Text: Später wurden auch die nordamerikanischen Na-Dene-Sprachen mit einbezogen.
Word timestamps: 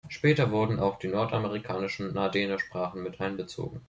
Später 0.07 0.49
wurden 0.49 0.79
auch 0.79 0.97
die 0.97 1.09
nordamerikanischen 1.09 2.11
Na-Dene-Sprachen 2.15 3.03
mit 3.03 3.21
einbezogen. 3.21 3.79